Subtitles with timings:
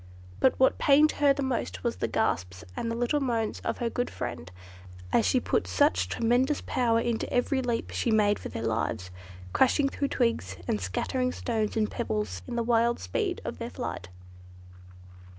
[0.39, 4.49] But what pained her most were the gasps and little moans of her good friend,
[5.13, 9.11] as she put such tremendous power into every leap she made for their lives;
[9.53, 14.09] crashing through twigs, and scattering stones and pebbles, in the wild speed of their flight.